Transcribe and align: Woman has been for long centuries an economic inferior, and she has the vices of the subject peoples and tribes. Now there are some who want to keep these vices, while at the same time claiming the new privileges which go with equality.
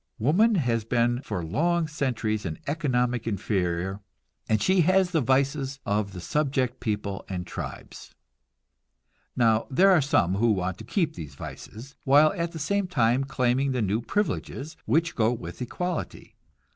Woman 0.17 0.55
has 0.55 0.83
been 0.83 1.21
for 1.21 1.45
long 1.45 1.87
centuries 1.87 2.43
an 2.43 2.57
economic 2.65 3.27
inferior, 3.27 3.99
and 4.49 4.59
she 4.59 4.81
has 4.81 5.11
the 5.11 5.21
vices 5.21 5.79
of 5.85 6.13
the 6.13 6.19
subject 6.19 6.79
peoples 6.79 7.21
and 7.29 7.45
tribes. 7.45 8.11
Now 9.35 9.67
there 9.69 9.91
are 9.91 10.01
some 10.01 10.33
who 10.37 10.53
want 10.53 10.79
to 10.79 10.83
keep 10.85 11.13
these 11.13 11.35
vices, 11.35 11.95
while 12.03 12.33
at 12.33 12.51
the 12.51 12.57
same 12.57 12.87
time 12.87 13.25
claiming 13.25 13.73
the 13.73 13.81
new 13.83 14.01
privileges 14.01 14.75
which 14.85 15.13
go 15.13 15.31
with 15.31 15.61
equality. 15.61 16.35